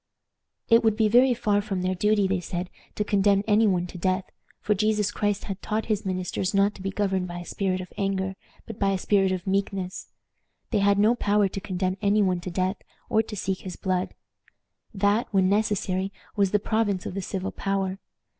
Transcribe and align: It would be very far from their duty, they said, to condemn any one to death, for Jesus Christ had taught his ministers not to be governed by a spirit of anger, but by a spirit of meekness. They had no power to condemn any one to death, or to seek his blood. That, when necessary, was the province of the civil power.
It 0.67 0.83
would 0.83 0.95
be 0.97 1.07
very 1.07 1.35
far 1.35 1.61
from 1.61 1.83
their 1.83 1.93
duty, 1.93 2.27
they 2.27 2.39
said, 2.39 2.71
to 2.95 3.03
condemn 3.03 3.43
any 3.47 3.67
one 3.67 3.85
to 3.85 3.99
death, 3.99 4.25
for 4.59 4.73
Jesus 4.73 5.11
Christ 5.11 5.43
had 5.43 5.61
taught 5.61 5.85
his 5.85 6.07
ministers 6.07 6.55
not 6.55 6.73
to 6.73 6.81
be 6.81 6.89
governed 6.89 7.27
by 7.27 7.37
a 7.37 7.45
spirit 7.45 7.81
of 7.81 7.93
anger, 7.99 8.35
but 8.65 8.79
by 8.79 8.93
a 8.93 8.97
spirit 8.97 9.31
of 9.31 9.45
meekness. 9.45 10.07
They 10.71 10.79
had 10.79 10.97
no 10.97 11.13
power 11.13 11.47
to 11.49 11.61
condemn 11.61 11.97
any 12.01 12.23
one 12.23 12.39
to 12.39 12.49
death, 12.49 12.77
or 13.09 13.21
to 13.21 13.35
seek 13.35 13.59
his 13.59 13.75
blood. 13.75 14.15
That, 14.91 15.27
when 15.31 15.49
necessary, 15.49 16.11
was 16.35 16.49
the 16.49 16.57
province 16.57 17.05
of 17.05 17.13
the 17.13 17.21
civil 17.21 17.51
power. 17.51 17.99